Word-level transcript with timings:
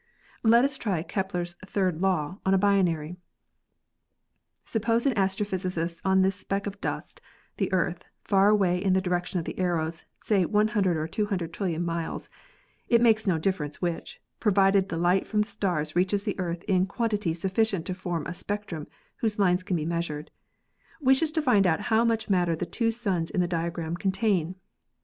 "Let 0.41 0.65
us 0.65 0.79
try 0.79 1.03
Kepler's 1.03 1.53
third 1.63 2.01
law 2.01 2.39
on 2.43 2.55
a 2.55 2.57
binary. 2.57 3.17
"Suppose 4.65 5.05
an 5.05 5.13
astrophysicist 5.13 6.01
on 6.03 6.23
this 6.23 6.35
speck 6.37 6.65
of 6.65 6.81
dust, 6.81 7.21
the 7.57 7.71
Earth, 7.71 8.05
far 8.23 8.49
away 8.49 8.83
in 8.83 8.93
the 8.93 8.99
direction 9.01 9.37
of 9.37 9.45
the 9.45 9.59
arrows, 9.59 10.05
say 10.19 10.43
100 10.43 10.97
or 10.97 11.07
200 11.07 11.53
trillion 11.53 11.85
miles— 11.85 12.31
it 12.89 12.99
makes 12.99 13.27
no 13.27 13.37
difference 13.37 13.79
which, 13.79 14.19
provided 14.39 14.91
light 14.91 15.27
from 15.27 15.41
the 15.43 15.47
stars 15.47 15.95
reaches 15.95 16.23
the 16.23 16.39
Earth 16.39 16.63
in 16.63 16.87
quantity 16.87 17.35
sufficient 17.35 17.85
to 17.85 17.93
form 17.93 18.25
a 18.25 18.33
spectrum 18.33 18.87
whose 19.17 19.37
lines 19.37 19.61
can 19.61 19.75
be 19.75 19.85
measured— 19.85 20.31
wishes 20.99 21.29
to 21.31 21.43
find 21.43 21.67
how 21.67 22.03
much 22.03 22.27
matter 22.27 22.55
the 22.55 22.65
two 22.65 22.89
suns 22.89 23.29
in 23.29 23.39
the 23.39 23.47
diagram 23.47 23.95
con 23.95 24.11
tain. 24.11 24.55